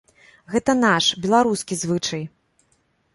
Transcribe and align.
Гэта 0.53 0.71
наш, 0.85 1.09
беларускі 1.25 1.73
звычай. 1.83 2.23